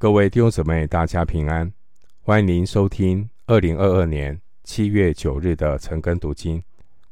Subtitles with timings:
[0.00, 1.72] 各位弟兄姊妹，大家平安！
[2.20, 6.62] 欢迎您收听二零二二年七月九日的晨更读经，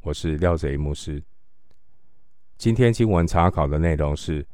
[0.03, 1.21] 我是廖贼牧师。
[2.57, 4.45] 今天经文查考的内容是《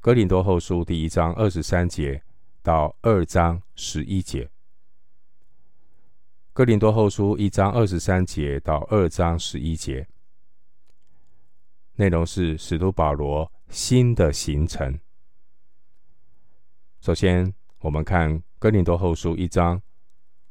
[0.00, 2.22] 哥林多后书》第一章二十三节
[2.62, 4.44] 到二章十一节，
[6.54, 10.08] 《哥林多后书》一章二十三节到二章十一节，
[11.96, 14.98] 内容是使徒保罗新的行程。
[17.02, 19.80] 首先，我们看《哥林多后书》一章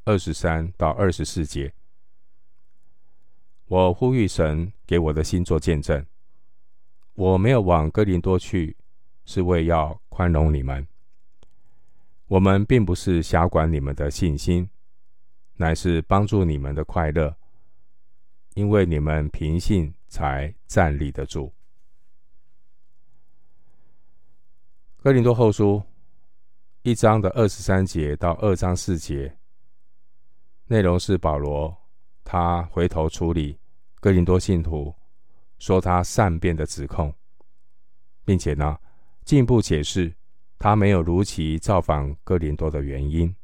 [0.04, 1.74] 二十三到二十四节。
[3.66, 6.06] 我呼吁神给我的心做见证，
[7.16, 8.78] 我没有往哥林多去，
[9.26, 10.88] 是为要宽容你们。
[12.28, 14.70] 我们并不是辖管你们的信心，
[15.56, 17.36] 乃是帮助你们的快乐，
[18.54, 21.48] 因为你们凭信才站立得住。
[25.04, 25.82] 《哥林多后书》。
[26.86, 29.36] 一章的二十三节到二章四节，
[30.68, 31.76] 内容是保罗
[32.24, 33.60] 他回头处理
[34.00, 34.94] 哥林多信徒
[35.58, 37.12] 说他善变的指控，
[38.24, 38.78] 并且呢
[39.24, 40.14] 进一步解释
[40.60, 43.36] 他没有如期造访哥林多的原因。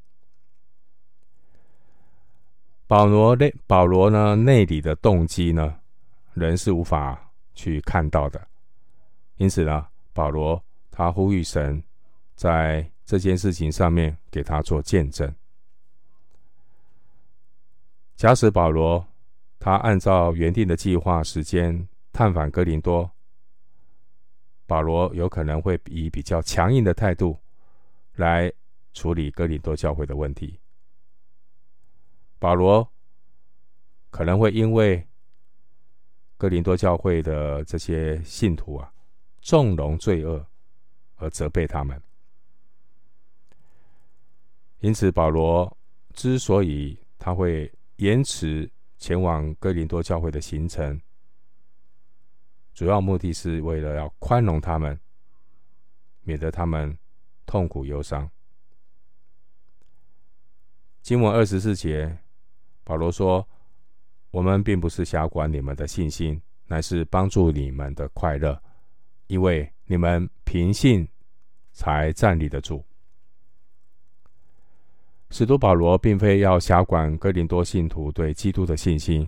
[2.85, 5.79] 保罗内保罗呢内里的动机呢，
[6.35, 8.47] 人是无法去看到的，
[9.37, 11.83] 因此呢，保罗他呼吁神
[12.35, 15.33] 在这件事情上面，给他做见证。
[18.15, 19.05] 假使保罗
[19.59, 23.09] 他按照原定的计划时间探访哥林多，
[24.65, 27.37] 保罗有可能会以比较强硬的态度
[28.15, 28.51] 来
[28.93, 30.59] 处理哥林多教会的问题。
[32.39, 32.87] 保罗
[34.09, 35.07] 可能会因为
[36.37, 38.91] 哥林多教会的这些信徒啊，
[39.41, 40.45] 纵容罪恶
[41.15, 42.01] 而责备他们。
[44.81, 45.77] 因此，保罗
[46.13, 50.99] 之所以他会延迟前往哥林多教会的行程，
[52.73, 54.99] 主要目的是为了要宽容他们，
[56.23, 56.97] 免得他们
[57.45, 58.29] 痛苦忧伤。
[61.03, 62.17] 经文二十四节，
[62.83, 63.47] 保罗说
[64.31, 68.59] ：“我们并不是辖管你们的信心，乃是帮助你们的快乐，
[69.27, 71.07] 因为你们凭信
[71.71, 72.83] 才站立得住。”
[75.31, 79.27] 使徒保罗并非要辖管哥林多信徒对基督的信心，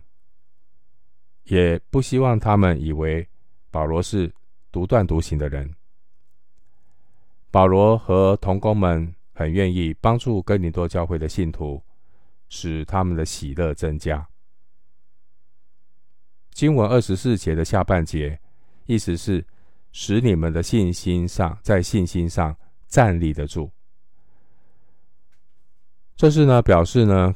[1.45, 3.25] 也不希望他们以为
[3.71, 4.31] 保罗是
[4.69, 5.73] 独断独行的人。
[7.49, 11.81] 保罗和同工们很愿意帮助哥林多教会的信徒，
[12.49, 14.27] 使他们的喜乐增加。
[16.51, 18.37] 经文二十四节的下半节，
[18.87, 19.45] 意思是
[19.93, 22.53] 使你们的信心上，在信心上
[22.87, 23.71] 站立得住。
[26.23, 27.35] 这是呢，表示呢，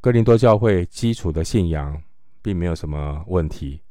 [0.00, 2.02] 哥林多教会基础的信仰
[2.40, 3.82] 并没有什么问题，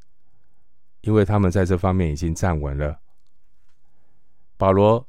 [1.02, 3.00] 因为他们在这方面已经站稳了。
[4.58, 5.08] 保罗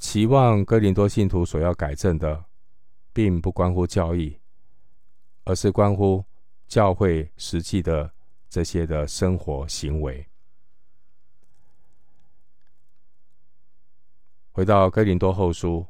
[0.00, 2.44] 期望哥林多信徒所要改正的，
[3.12, 4.36] 并不关乎教义，
[5.44, 6.24] 而是关乎
[6.66, 8.10] 教会实际的
[8.50, 10.26] 这些的生活行为。
[14.50, 15.86] 回到哥林多后书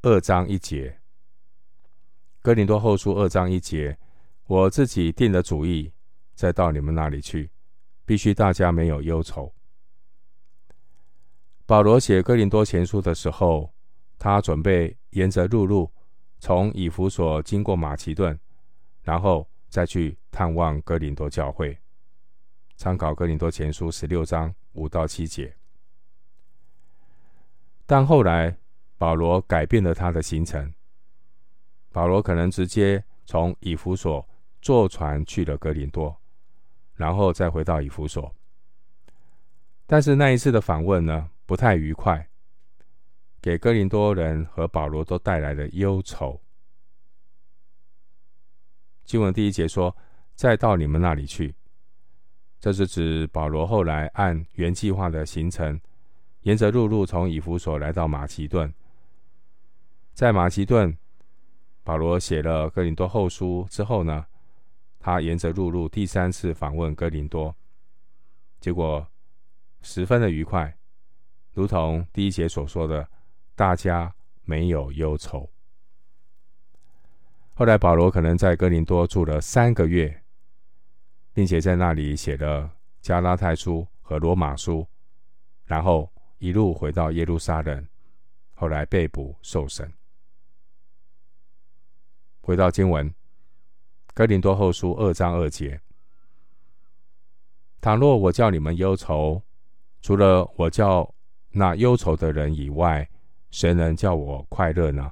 [0.00, 0.98] 二章一节。
[2.46, 3.98] 哥林多后书二章一节，
[4.46, 5.92] 我自己定了主意，
[6.36, 7.50] 再到你们那里去，
[8.04, 9.52] 必须大家没有忧愁。
[11.66, 13.74] 保罗写哥林多前书的时候，
[14.16, 15.92] 他准备沿着陆路
[16.38, 18.38] 从以弗所经过马其顿，
[19.02, 21.76] 然后再去探望哥林多教会。
[22.76, 25.52] 参考哥林多前书十六章五到七节。
[27.86, 28.56] 但后来
[28.96, 30.72] 保罗改变了他的行程。
[31.96, 34.22] 保罗可能直接从以弗所
[34.60, 36.14] 坐船去了哥林多，
[36.92, 38.30] 然后再回到以弗所。
[39.86, 42.28] 但是那一次的访问呢，不太愉快，
[43.40, 46.38] 给哥林多人和保罗都带来了忧愁。
[49.06, 49.96] 经文第一节说
[50.36, 51.54] ：“再到你们那里去。”
[52.60, 55.80] 这是指保罗后来按原计划的行程，
[56.42, 58.70] 沿着陆路从以弗所来到马其顿，
[60.12, 60.94] 在马其顿。
[61.86, 64.26] 保罗写了哥林多后书之后呢，
[64.98, 67.54] 他沿着陆路第三次访问哥林多，
[68.58, 69.06] 结果
[69.82, 70.76] 十分的愉快，
[71.52, 73.08] 如同第一节所说的，
[73.54, 74.12] 大家
[74.42, 75.48] 没有忧愁。
[77.54, 80.24] 后来保罗可能在哥林多住了三个月，
[81.32, 82.68] 并且在那里写了
[83.00, 84.84] 加拉太书和罗马书，
[85.64, 87.86] 然后一路回到耶路撒冷，
[88.54, 89.88] 后来被捕受审。
[92.46, 93.10] 回到经文，
[94.14, 95.80] 《哥林多后书》二章二节：
[97.80, 99.42] 倘若我叫你们忧愁，
[100.00, 101.12] 除了我叫
[101.50, 103.10] 那忧愁的人以外，
[103.50, 105.10] 谁能叫我快乐呢？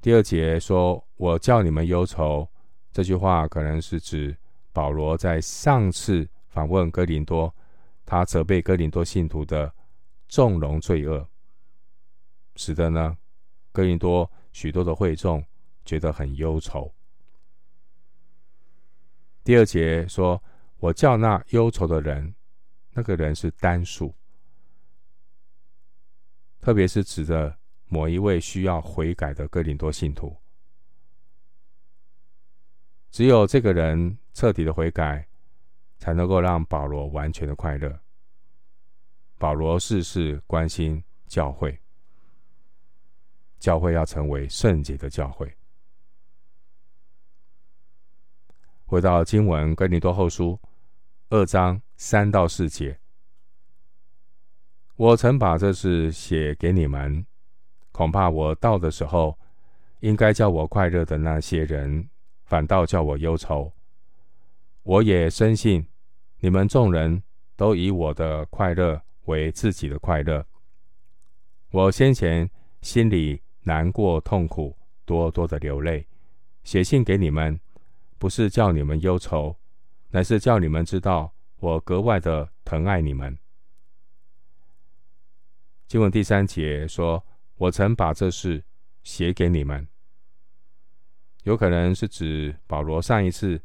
[0.00, 2.48] 第二节说：“我叫你们忧愁。”
[2.90, 4.36] 这句话可能是指
[4.72, 7.54] 保罗在上次访问哥林多，
[8.04, 9.72] 他责备哥林多信徒的
[10.26, 11.24] 纵容罪恶，
[12.56, 13.16] 使得呢
[13.70, 15.44] 哥林多许多的会众
[15.84, 16.92] 觉得很忧愁。
[19.44, 20.42] 第二节说
[20.78, 22.34] ：“我叫那忧愁的人，
[22.90, 24.12] 那个人是单数，
[26.60, 27.56] 特别是指的
[27.86, 30.36] 某一位需要悔改的哥林多信徒。
[33.12, 35.28] 只有这个人彻底的悔改，
[35.98, 37.96] 才能够让保罗完全的快乐。
[39.38, 41.80] 保罗事事关心教会，
[43.58, 45.52] 教会要成为圣洁的教会。”
[48.86, 50.58] 回到经文，哥林多后书
[51.28, 52.98] 二章三到四节，
[54.96, 57.26] 我曾把这事写给你们，
[57.92, 59.38] 恐怕我到的时候，
[60.00, 62.08] 应该叫我快乐的那些人，
[62.44, 63.70] 反倒叫我忧愁。
[64.84, 65.86] 我也深信，
[66.40, 67.22] 你们众人
[67.56, 70.46] 都以我的快乐为自己的快乐。
[71.72, 72.50] 我先前
[72.80, 74.74] 心里难过痛苦，
[75.04, 76.06] 多多的流泪，
[76.64, 77.60] 写信给你们。
[78.16, 79.54] 不是叫你们忧愁，
[80.10, 83.38] 乃是叫你们知道我格外的疼爱你们。
[85.86, 87.22] 经文第三节说
[87.56, 88.64] ：“我曾把这事
[89.04, 89.86] 写给你们。”
[91.44, 93.60] 有可能是指保罗上一次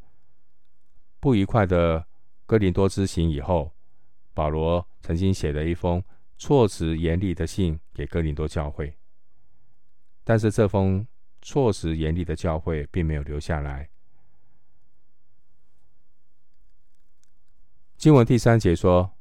[1.18, 2.06] 不愉快的
[2.46, 3.72] 哥林多之行以后，
[4.34, 6.04] 保罗曾经写了一封
[6.36, 8.96] 措辞严厉的信给哥林多教会，
[10.24, 11.06] 但是这封
[11.42, 13.88] 措辞严厉的教会并没有留下来。
[17.96, 19.12] 经文第三节说：“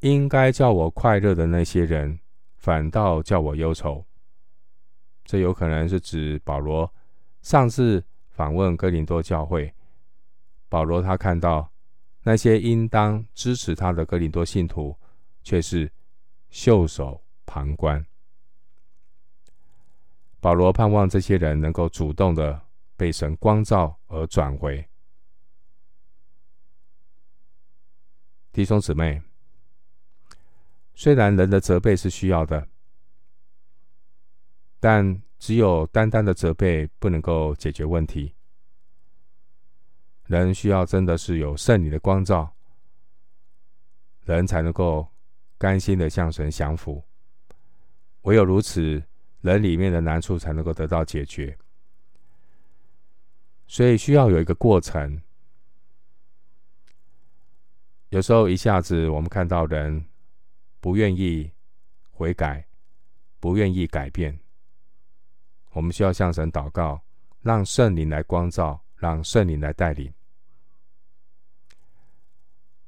[0.00, 2.18] 应该叫我快乐的那些人，
[2.56, 4.04] 反倒叫我忧愁。”
[5.24, 6.92] 这有可能是指保罗
[7.40, 9.72] 上次访问哥林多教会，
[10.68, 11.70] 保罗他看到
[12.24, 14.98] 那些应当支持他的哥林多信徒，
[15.42, 15.90] 却是
[16.50, 18.04] 袖手旁观。
[20.40, 22.60] 保罗盼望这些人能够主动的
[22.96, 24.84] 被神光照而转回。
[28.52, 29.22] 弟兄姊妹，
[30.94, 32.66] 虽然人的责备是需要的，
[34.80, 38.34] 但只有单单的责备不能够解决问题。
[40.26, 42.54] 人需要真的是有圣灵的光照，
[44.24, 45.06] 人才能够
[45.58, 47.02] 甘心的向神降服。
[48.22, 49.02] 唯有如此，
[49.40, 51.56] 人里面的难处才能够得到解决。
[53.66, 55.20] 所以需要有一个过程。
[58.08, 60.04] 有时候一下子，我们看到人
[60.80, 61.50] 不愿意
[62.10, 62.66] 悔改，
[63.38, 64.36] 不愿意改变，
[65.70, 67.00] 我们需要向神祷告，
[67.42, 70.12] 让圣灵来光照，让圣灵来带领。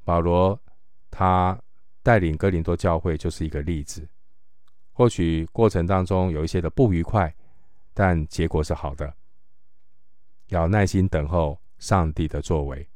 [0.02, 0.60] 保罗
[1.08, 1.56] 他
[2.02, 4.08] 带领哥林多教会就是一个例子。
[4.92, 7.34] 或许过程当中有一些的不愉快，
[7.94, 9.14] 但结果是好的。
[10.48, 12.86] 要耐心等候上帝的作为。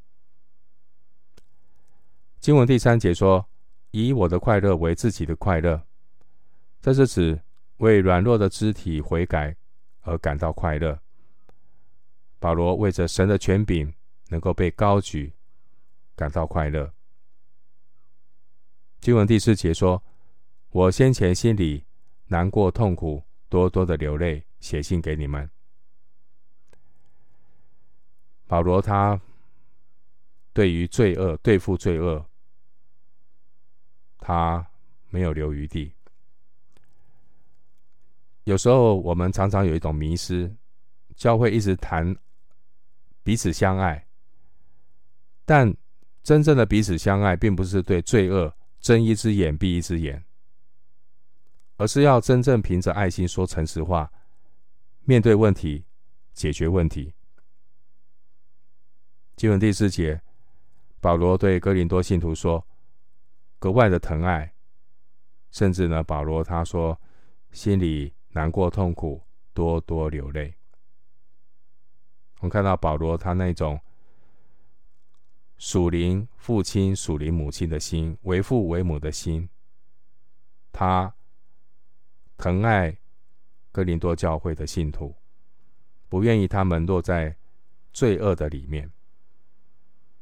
[2.39, 3.45] 经文第三节说
[3.91, 5.83] ：“以我的快乐为自己的快乐。”
[6.83, 7.41] 这是指
[7.79, 9.57] 为软弱的肢体悔改
[10.03, 10.97] 而感到快乐。
[12.39, 13.93] 保罗为着神的权柄
[14.29, 15.33] 能够被高举
[16.15, 16.93] 感到快乐。
[19.01, 20.01] 经文第四节说
[20.77, 21.87] ：“我先前心里
[22.27, 25.49] 难过痛苦，多多的流泪，写信给你们。”
[28.47, 29.19] 保罗他
[30.53, 32.27] 对于罪恶，对付罪恶。
[34.19, 34.67] 他
[35.09, 35.95] 没有留余地。
[38.45, 40.55] 有时候我们常常有一种迷失，
[41.15, 42.15] 教会一直谈
[43.23, 44.07] 彼此相爱，
[45.47, 45.75] 但
[46.23, 50.23] 真正的彼此相爱，并不是对罪恶睁一只眼闭一只眼，
[51.77, 54.13] 而是要真正凭着爱心说诚实话，
[55.05, 55.85] 面对问题，
[56.33, 57.15] 解决问题。
[59.37, 60.23] 经文第四节，
[61.01, 62.67] 保罗对哥林多信徒说。
[63.59, 64.55] 格外的疼爱，
[65.51, 67.01] 甚至呢，保罗他说
[67.53, 69.23] 心里难过痛苦，
[69.55, 70.55] 多多流泪。
[72.41, 73.81] 我们看到保罗他那种
[75.57, 79.49] 属灵父亲、属灵母亲的心，为父为母的心，
[80.71, 81.16] 他
[82.37, 82.97] 疼爱
[83.73, 85.15] 哥林多教会的信徒，
[86.09, 87.37] 不愿意他们落在
[87.93, 88.91] 罪恶的里面。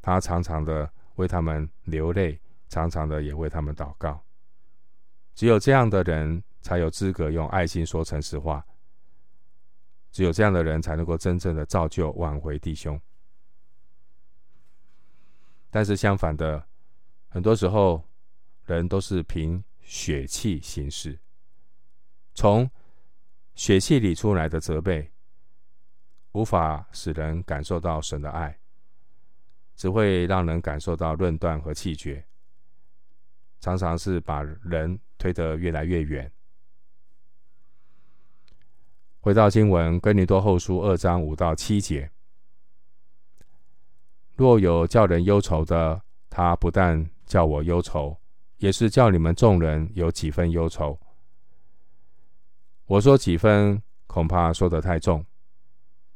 [0.01, 4.23] 他常常的为他们流泪，常常的也为他们祷告。
[5.35, 8.65] 只有这样的人才有资格用爱心说诚实话。
[10.13, 13.01] 只有这样的人才能够真正的造就挽回弟兄。
[15.71, 16.65] 但是相反的，
[17.29, 18.05] 很多时候
[18.67, 21.19] 人都是凭血气行事，
[22.35, 22.69] 从
[23.55, 25.13] 血气里出来的责备，
[26.33, 28.59] 无法使人感受到神的爱，
[29.77, 32.27] 只会让人感受到论断和气绝，
[33.61, 36.31] 常常是把人推得越来越远。
[39.21, 42.11] 回到经文，哥林多后书二章五到七节：
[44.37, 48.21] 若有叫人忧愁的，他不但叫我忧愁，
[48.59, 50.99] 也是叫你们众人有几分忧愁。
[52.87, 55.25] 我说几分，恐怕说得太重。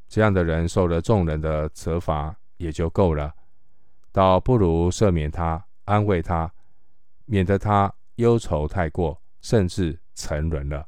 [0.07, 3.35] 这样的人受了众人的责罚也就够了，
[4.13, 6.53] 倒不如赦免他，安慰他，
[7.25, 10.87] 免得他忧愁太过，甚至沉沦了。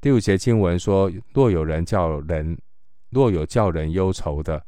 [0.00, 2.58] 第五节经文说：若有人叫人，
[3.08, 4.62] 若有叫人忧愁的，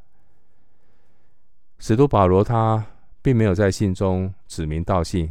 [1.79, 2.87] 使徒保罗他
[3.21, 5.31] 并没有在信中指名道姓。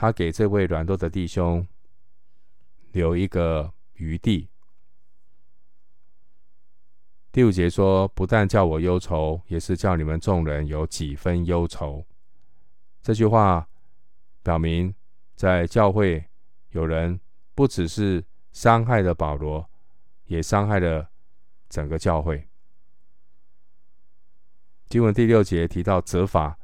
[0.00, 1.66] 他给这位软弱的弟兄
[2.92, 4.48] 留一个余地。
[7.32, 12.06] 第五节说：“不但叫我忧愁，也是叫你们众人有几分忧愁。”
[13.02, 13.68] 这句话
[14.44, 14.94] 表明，
[15.34, 16.24] 在教会
[16.70, 17.18] 有人
[17.56, 19.68] 不只是伤害了保罗，
[20.26, 21.10] 也伤害了
[21.68, 22.48] 整个教会。
[24.86, 26.56] 经文第六节提到责罚。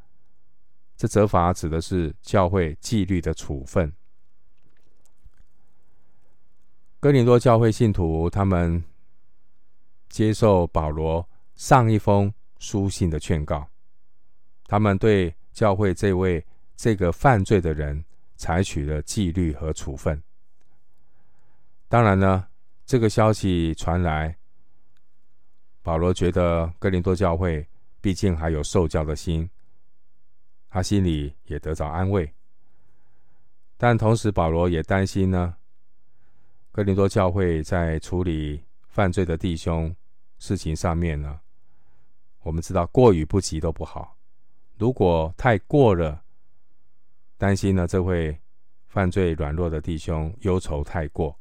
[0.97, 3.93] 这责罚指的是教会纪律的处分。
[7.01, 8.83] 哥林多教会信徒他们
[10.09, 13.69] 接受保罗上一封书信的劝告，
[14.67, 16.45] 他们对教会这位
[16.77, 18.03] 这个犯罪的人
[18.37, 20.23] 采取了纪律和处分。
[21.89, 22.47] 当然呢，
[22.87, 24.35] 这个消息传来，
[25.83, 27.67] 保罗觉得哥林多教会
[28.01, 29.49] 毕竟还有受教的心。
[30.75, 32.35] 他心里也得着安慰，
[33.77, 35.57] 但同时保罗也担心呢。
[36.73, 39.95] 哥林多教会在处理犯罪的弟兄
[40.41, 41.39] 事情上面呢，
[42.41, 44.19] 我们知道过与不及都不好。
[44.77, 46.25] 如果太过了，
[47.39, 48.37] 担心呢，这位
[48.89, 51.39] 犯罪软弱的弟兄忧愁太过，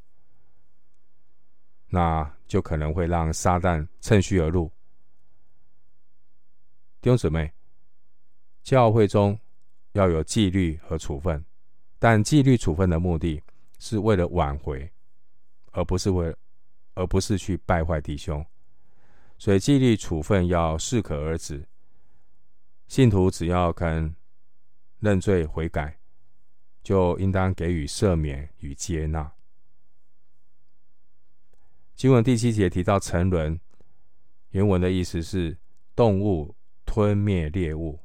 [1.88, 4.72] 那就可能会让撒旦趁虚而入。
[7.02, 7.52] 弟兄姊妹。
[8.64, 9.38] 教会中
[9.92, 11.44] 要有纪律和处分，
[12.00, 13.44] 但纪律处分的目的
[13.78, 14.90] 是为了挽回，
[15.72, 16.34] 而不是为，
[16.94, 18.44] 而不是去败坏弟兄。
[19.38, 21.68] 所以纪律处分要适可而止。
[22.88, 24.16] 信徒只要肯
[25.00, 26.00] 认罪悔改，
[26.82, 29.34] 就应当给予赦免与接纳。
[31.96, 33.60] 经文第七节提到沉沦，
[34.52, 35.58] 原文的意思是
[35.96, 36.56] 动物
[36.86, 38.03] 吞灭猎物。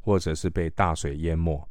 [0.00, 1.68] 或者是被大水淹没，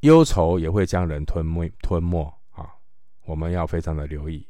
[0.00, 2.74] 忧愁也会将人吞没吞没啊！
[3.24, 4.46] 我们要非常的留意。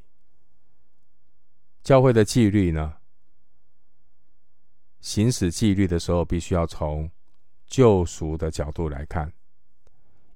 [1.83, 2.97] 教会的纪律呢，
[5.01, 7.11] 行使纪律的时候，必须要从
[7.67, 9.31] 救赎的角度来看。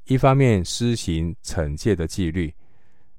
[0.05, 2.55] 一方面施行惩戒的纪律，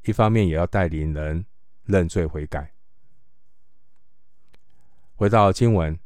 [0.04, 1.44] 一方面也要带领人
[1.84, 2.72] 认罪悔改。
[5.16, 5.98] 回到经文。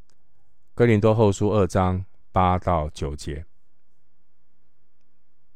[0.73, 3.45] 哥林多后书二章八到九节，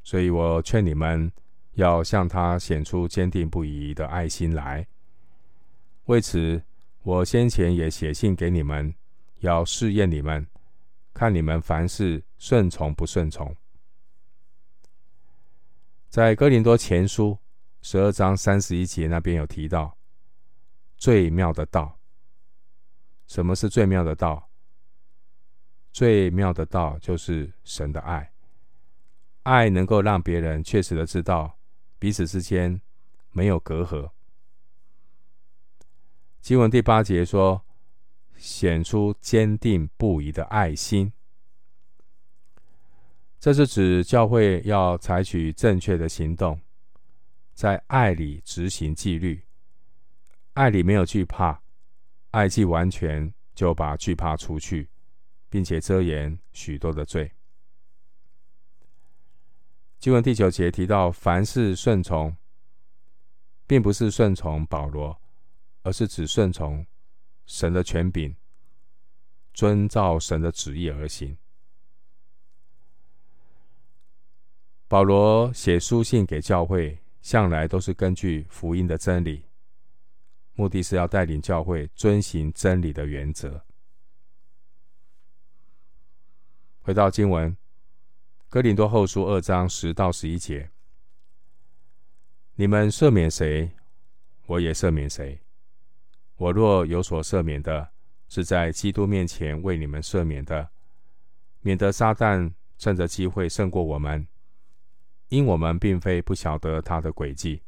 [0.04, 1.32] 所以我劝你们
[1.72, 4.86] 要向他显出坚定不移的爱心来。
[6.06, 6.62] 为此，
[7.02, 8.94] 我先前也写信给你们，
[9.40, 10.46] 要试验你们，
[11.14, 13.56] 看你们凡事顺从不顺从。
[16.10, 17.38] 在哥林多前书
[17.82, 19.98] 十二章三十一节那边有提到
[20.98, 21.98] 最妙的道。
[23.28, 24.45] 什么是最妙的道？
[25.96, 28.30] 最妙的道就是神的爱，
[29.44, 31.58] 爱能够让别人确实的知道
[31.98, 32.82] 彼此之间
[33.32, 34.12] 没有隔阂。
[36.42, 37.66] 经文第八节说，
[38.36, 41.14] 显出坚定不移的爱心，
[43.40, 46.60] 这是指教会要采取正确的行动，
[47.54, 49.42] 在爱里执行纪律。
[50.56, 51.62] 爱里没有惧怕，
[52.32, 54.90] 爱既完全，就把惧怕除去。
[55.56, 57.32] 并且遮掩许多的罪。
[60.00, 62.36] 经文第九节提到，凡事顺从，
[63.66, 65.18] 并不是顺从保罗，
[65.82, 66.86] 而是指顺从
[67.46, 68.36] 神的权柄，
[69.54, 71.38] 遵照神的旨意而行。
[74.90, 79.46] 保罗写书信给教会，向来都是根据福音的真理，
[80.56, 83.65] 目的是要带领教会遵行真理的原则。
[86.86, 87.52] 回到经文，
[88.48, 90.70] 《哥林多后书》二章十到十一节：
[92.54, 93.72] 你们赦免谁，
[94.46, 95.42] 我也赦免谁。
[96.38, 97.90] 我若有所赦免的，
[98.30, 100.70] 是在基督面前为你们赦免的，
[101.62, 104.28] 免得撒旦趁着机会胜过我们。
[105.30, 107.64] 因我们并非不晓得他的诡计。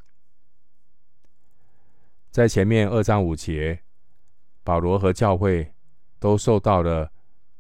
[2.30, 3.80] 在前面二章五节，
[4.64, 5.74] 保罗和教会
[6.20, 7.12] 都受到了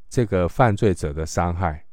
[0.09, 1.85] 这个犯罪者的伤害。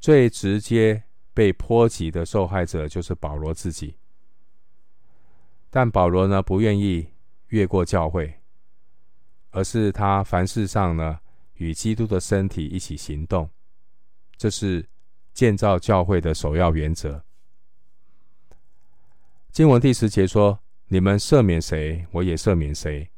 [0.00, 3.96] 最直接被波及的受害者就是保罗自己。
[5.70, 7.08] 但保罗呢，不愿意
[7.48, 8.40] 越过教会，
[9.50, 11.20] 而是他凡事上呢，
[11.54, 13.50] 与基督的身体一起行动。
[14.36, 14.88] 这是。
[15.34, 17.24] 建造教会的首要原则。
[19.50, 23.10] 经文第十节说：“你们赦免谁，我也赦免谁。”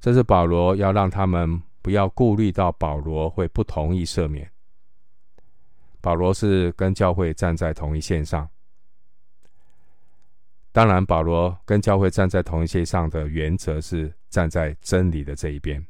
[0.00, 4.50] 这是保罗要让他们不要顾虑到保罗会不同意赦免。
[6.00, 8.50] 保罗是跟教会站在同一线上。
[10.72, 15.80] 当然，保罗跟教会站在同一线上的原则是站在真理的这一边。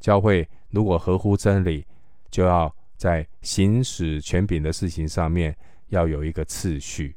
[0.00, 1.86] 教会如果合乎真理，
[2.28, 2.74] 就要。
[2.96, 5.56] 在行使权柄的事情上面，
[5.88, 7.16] 要有一个次序。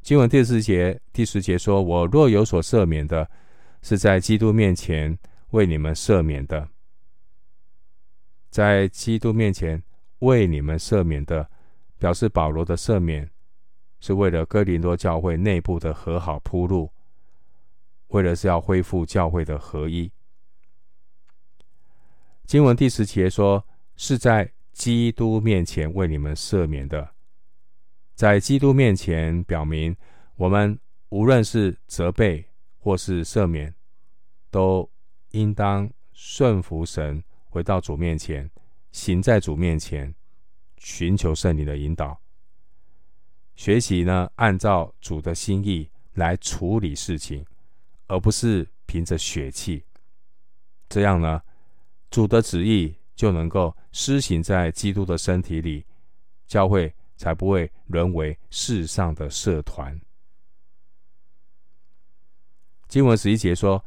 [0.00, 3.30] 经文第四节、第十节说：“我若有所赦免的，
[3.82, 5.14] 是在基督面前
[5.50, 6.68] 为你们赦免的。
[8.50, 9.82] 在基督面前
[10.20, 11.48] 为你们赦免的，
[11.98, 13.30] 表示保罗的赦免
[14.00, 16.90] 是为了哥林多教会内部的和好铺路，
[18.08, 20.10] 为了是要恢复教会的合一。”
[22.44, 27.08] 经文第十节说：“是在基督面前为你们赦免的。”
[28.16, 29.96] 在基督面前，表明
[30.34, 30.76] 我们
[31.10, 32.44] 无论是责备
[32.78, 33.72] 或是赦免，
[34.50, 34.90] 都
[35.30, 38.50] 应当顺服神，回到主面前，
[38.92, 40.14] 行在主面前，
[40.78, 42.20] 寻求圣灵的引导，
[43.54, 47.44] 学习呢，按照主的心意来处理事情，
[48.06, 49.84] 而不是凭着血气。
[50.88, 51.42] 这样呢，
[52.10, 55.84] 主的旨意就能够施行在基督的身体里，
[56.46, 60.00] 教会才不会沦为世上的社团。
[62.88, 63.84] 经文十一节说：“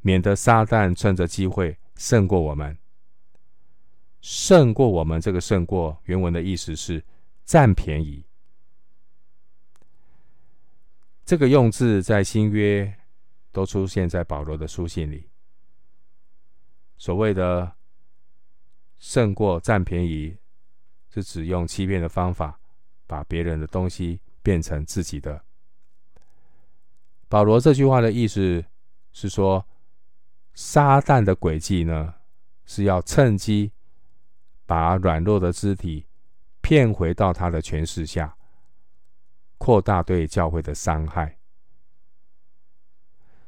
[0.00, 2.76] 免得撒旦趁着机会胜过我们。”
[4.20, 7.02] 胜过我们这个“胜过”原文的意思是
[7.44, 8.22] 占便宜。
[11.24, 12.92] 这个用字在新约
[13.50, 15.30] 都出现在保罗的书信里。
[16.98, 17.72] 所谓的
[18.98, 20.36] 胜过占便宜，
[21.08, 22.60] 是指用欺骗的方法
[23.06, 25.42] 把别人的东西变成自己的。
[27.26, 28.62] 保罗这句话的意思
[29.12, 29.66] 是说，
[30.54, 32.14] 撒旦的诡计呢，
[32.64, 33.72] 是要趁机
[34.66, 36.06] 把软弱的肢体
[36.60, 38.36] 骗回到他的权势下，
[39.58, 41.38] 扩大对教会的伤害。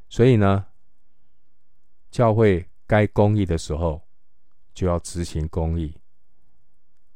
[0.08, 0.66] 所以呢，
[2.10, 2.68] 教会。
[2.84, 4.02] 该公义的时候，
[4.74, 5.98] 就要执行公义；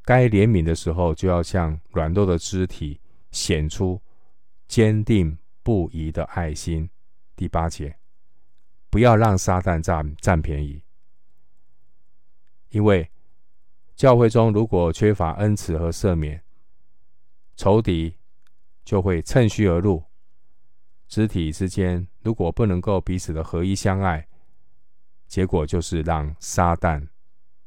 [0.02, 2.98] 该怜悯的时候，就要向软弱的肢体
[3.30, 4.00] 显出
[4.66, 6.88] 坚定不移的爱心。
[7.34, 7.94] 第八节，
[8.96, 10.80] 不要让撒旦占占便宜，
[12.70, 13.10] 因为
[13.94, 16.42] 教会中如果缺乏恩慈和赦免，
[17.56, 18.16] 仇敌
[18.86, 20.02] 就会趁虚而入。
[21.08, 24.26] 肢体之间如果不能够彼此的合一相爱，
[25.26, 27.06] 结果就是让撒旦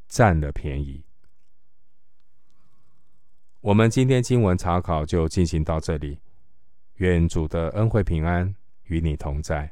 [0.08, 1.06] 占了便宜。
[3.62, 6.18] 我们今天经文查考就进行到这里，
[6.96, 9.72] 愿主的恩惠平安与你同在。